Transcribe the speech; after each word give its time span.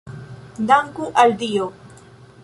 Danku 0.71 1.11
al 1.13 1.35
Dio! 1.43 1.67